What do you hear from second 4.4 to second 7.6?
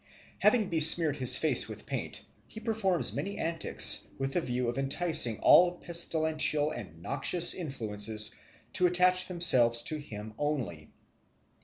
view of enticing all pestilential and noxious